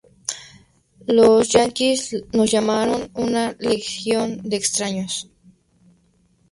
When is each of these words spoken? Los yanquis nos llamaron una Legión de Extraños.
Los 1.05 1.49
yanquis 1.53 2.23
nos 2.33 2.49
llamaron 2.49 3.11
una 3.13 3.55
Legión 3.59 4.41
de 4.41 4.55
Extraños. 4.57 5.29